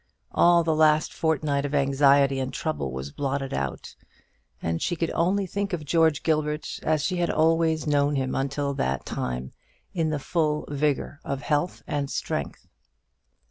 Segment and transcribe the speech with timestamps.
[0.31, 3.95] All the last fortnight of anxiety and trouble was blotted out,
[4.59, 8.73] and she could only think of George Gilbert as she had always known him until
[8.73, 9.51] that time,
[9.93, 12.65] in the full vigour of health and strength.